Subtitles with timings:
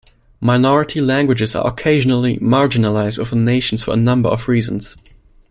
[0.39, 4.95] Minority languages are occasionally marginalised within nations for a number of reasons.